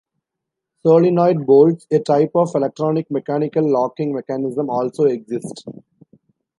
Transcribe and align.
Solenoid 0.81 1.45
bolts, 1.45 1.85
a 1.91 1.99
type 1.99 2.31
of 2.33 2.49
electronic-mechanical 2.55 3.71
locking 3.71 4.15
mechanism, 4.15 4.67
also 4.67 5.03
exist. 5.03 5.67